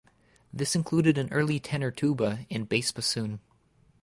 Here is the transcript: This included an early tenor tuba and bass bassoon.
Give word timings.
This 0.51 0.75
included 0.75 1.19
an 1.19 1.31
early 1.31 1.59
tenor 1.59 1.91
tuba 1.91 2.47
and 2.49 2.67
bass 2.67 2.91
bassoon. 2.91 3.39